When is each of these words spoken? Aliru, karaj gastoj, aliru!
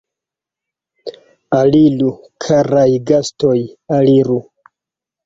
Aliru, 1.57 2.09
karaj 2.45 2.87
gastoj, 3.13 3.53
aliru! 3.99 4.39